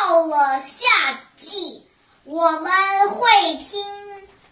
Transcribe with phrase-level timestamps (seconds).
[0.00, 1.84] 到了夏季，
[2.22, 2.70] 我们
[3.10, 3.84] 会听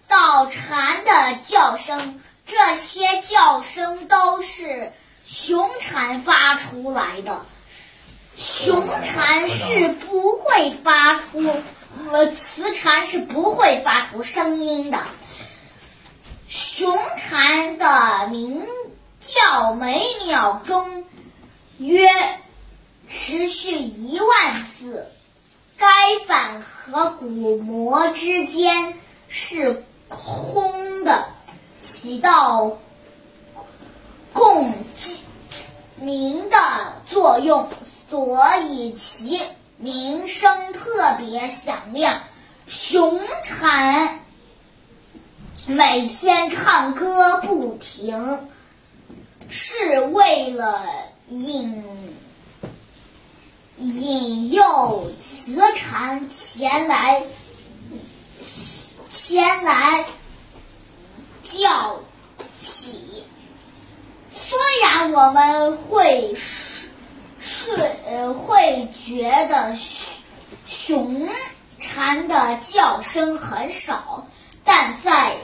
[0.08, 4.92] 到蝉的叫声，这些叫声都是
[5.24, 7.46] 雄蝉发出来的。
[8.36, 11.40] 雄蝉是不会发出，
[12.10, 14.98] 呃，雌蝉是不会发出声音的。
[16.48, 18.66] 雄蝉的鸣
[19.20, 21.04] 叫每秒钟
[21.78, 22.10] 约
[23.08, 25.06] 持续一万次，
[25.78, 25.86] 该
[26.26, 28.94] 板和鼓膜之间
[29.28, 31.28] 是空的，
[31.82, 32.78] 起到
[34.32, 34.74] 共
[35.96, 36.58] 鸣的
[37.10, 37.68] 作用，
[38.08, 39.40] 所以其
[39.76, 42.22] 鸣声特别响亮。
[42.66, 44.20] 雄蝉
[45.66, 48.48] 每天唱歌不停，
[49.48, 50.84] 是为了
[51.28, 51.84] 引
[53.78, 57.22] 引诱雌蝉前来
[59.12, 60.06] 前来
[61.44, 62.00] 叫
[62.60, 63.24] 起。
[64.30, 66.34] 虽然我们会
[67.38, 67.76] 睡
[68.32, 69.76] 会觉得
[70.66, 71.28] 雄
[71.78, 74.26] 蝉的叫声很少，
[74.64, 75.36] 但在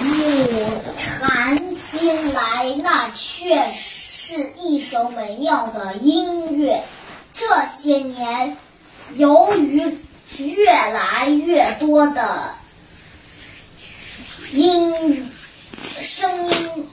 [0.00, 3.91] 母蝉听来，那却是
[4.24, 6.84] 是一首美妙的音乐。
[7.34, 8.56] 这些年，
[9.16, 9.98] 由于
[10.36, 12.54] 越来越多的
[14.52, 15.28] 音
[16.00, 16.86] 声音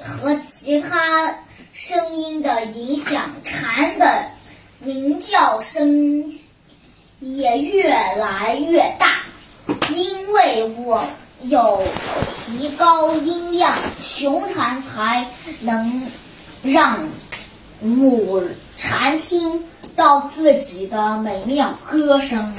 [0.00, 1.34] 和其他
[1.74, 4.30] 声音的影响，蝉的
[4.78, 6.38] 鸣叫声
[7.18, 9.22] 也越来越大。
[9.92, 11.04] 因为我
[11.42, 11.82] 有
[12.46, 15.26] 提高音量，雄蝉才
[15.62, 16.08] 能
[16.62, 17.08] 让
[17.80, 18.42] 母
[18.76, 22.54] 蝉听到自己的美妙歌声。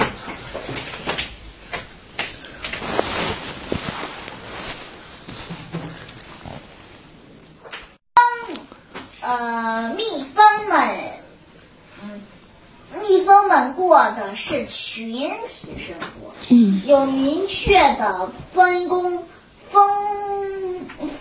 [9.20, 10.02] 呃，蜜
[10.34, 10.88] 蜂们，
[12.02, 12.22] 嗯，
[13.02, 19.22] 蜜蜂们过的是群体生活，嗯，有明确的分工，
[19.70, 19.82] 分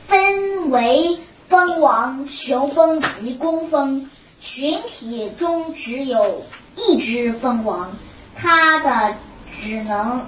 [0.07, 4.09] 分为蜂王、雄蜂及工蜂。
[4.39, 7.89] 群体中只有一只蜂王，
[8.35, 9.15] 它的
[9.51, 10.21] 只能，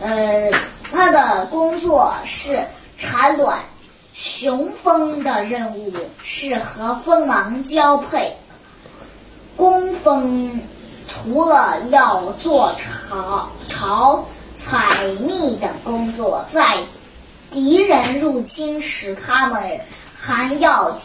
[0.00, 0.50] 呃，
[0.90, 2.64] 它的工作是
[2.96, 3.58] 产卵。
[4.14, 5.92] 雄蜂的任务
[6.22, 8.34] 是和蜂王交配，
[9.56, 10.60] 工蜂
[11.06, 14.24] 除了要做巢、巢、
[14.56, 16.64] 采蜜等工作，在
[17.50, 19.80] 敌人入侵时，他们
[20.26, 21.00] 还要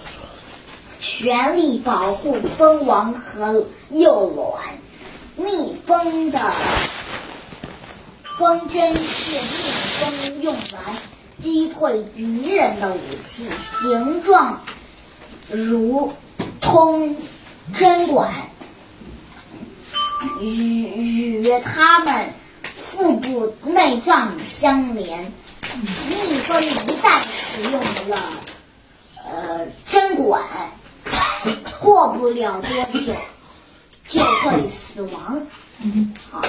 [0.99, 4.63] 全力保护蜂王和幼卵。
[5.35, 6.39] 蜜蜂的
[8.39, 10.95] 蜂针是蜜蜂用来。
[11.37, 14.61] 击退敌人的武器，形状
[15.49, 16.13] 如
[16.59, 17.15] 通
[17.73, 18.31] 针管，
[20.39, 22.29] 与与它们
[22.91, 25.33] 腹部内脏相连。
[26.09, 26.69] 蜜蜂一
[27.01, 28.17] 旦使用了
[29.31, 30.43] 呃针管，
[31.81, 33.13] 过不了多久
[34.07, 35.41] 就会死亡。
[36.31, 36.41] 好。